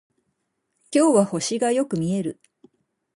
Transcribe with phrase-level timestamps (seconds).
[0.91, 2.39] 今日は星がよく見える